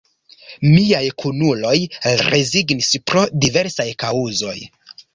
Miaj 0.69 1.01
kunuloj 1.25 1.75
rezignis 2.31 2.91
pro 3.13 3.25
diversaj 3.47 3.91
kaŭzoj. 4.07 4.61